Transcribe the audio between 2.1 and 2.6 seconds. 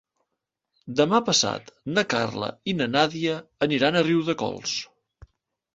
Carla